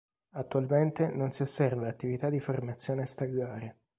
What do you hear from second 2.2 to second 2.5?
di